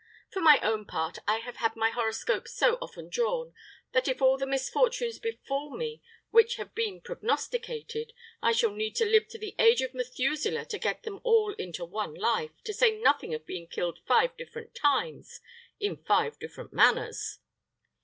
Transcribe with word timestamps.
For 0.31 0.39
my 0.39 0.59
own 0.63 0.85
part, 0.85 1.19
I 1.27 1.37
have 1.37 1.57
had 1.57 1.75
my 1.75 1.91
horoscope 1.91 2.47
so 2.47 2.79
often 2.81 3.07
drawn, 3.07 3.53
that 3.91 4.07
if 4.07 4.19
all 4.19 4.35
the 4.35 4.47
misfortunes 4.47 5.19
befall 5.19 5.77
me 5.77 6.01
which 6.31 6.55
have 6.55 6.73
been 6.73 7.01
prognosticated, 7.01 8.11
I 8.41 8.51
shall 8.51 8.71
need 8.73 8.95
to 8.95 9.05
live 9.05 9.27
to 9.27 9.37
the 9.37 9.53
age 9.59 9.83
of 9.83 9.93
Methuselah 9.93 10.65
to 10.65 10.79
get 10.79 11.03
them 11.03 11.19
all 11.21 11.53
into 11.53 11.85
one 11.85 12.15
life, 12.15 12.49
to 12.63 12.73
say 12.73 12.97
nothing 12.99 13.35
of 13.35 13.45
being 13.45 13.67
killed 13.67 13.99
five 14.07 14.35
different 14.37 14.73
times 14.73 15.39
in 15.79 15.97
five 15.97 16.39
different 16.39 16.73
manners." 16.73 17.37